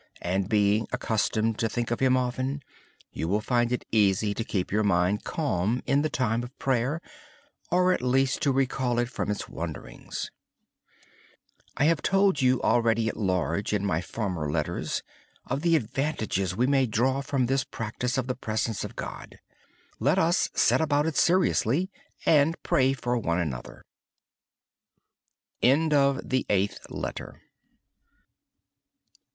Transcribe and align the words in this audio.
Then 0.23 0.45
being 0.45 0.87
accustomed 0.91 1.59
to 1.59 1.69
think 1.69 1.91
of 1.91 1.99
Him 1.99 2.17
often, 2.17 2.63
you 3.11 3.27
will 3.27 3.39
find 3.39 3.71
it 3.71 3.85
easy 3.91 4.33
to 4.33 4.43
keep 4.43 4.71
your 4.71 4.81
mind 4.81 5.23
calm 5.23 5.83
in 5.85 6.01
the 6.01 6.09
time 6.09 6.41
of 6.41 6.57
prayer, 6.57 7.01
or 7.69 7.93
at 7.93 8.01
least 8.01 8.41
to 8.41 8.51
recall 8.51 8.97
it 8.97 9.09
from 9.09 9.29
its 9.29 9.47
wanderings. 9.47 10.31
I 11.77 11.83
have 11.85 12.01
told 12.01 12.41
you 12.41 12.59
already 12.63 13.09
of 13.11 13.15
the 15.67 15.75
advantages 15.75 16.55
we 16.55 16.65
may 16.65 16.87
draw 16.87 17.21
from 17.21 17.45
this 17.45 17.63
practice 17.63 18.17
of 18.17 18.25
the 18.25 18.35
presence 18.35 18.83
of 18.83 18.95
God. 18.95 19.37
Let 19.99 20.17
us 20.17 20.49
set 20.55 20.81
about 20.81 21.05
it 21.05 21.15
seriously 21.15 21.91
and 22.25 22.59
pray 22.63 22.93
for 22.93 23.19
one 23.19 23.37
another. 23.37 23.85